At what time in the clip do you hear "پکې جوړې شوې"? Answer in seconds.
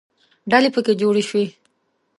0.75-1.45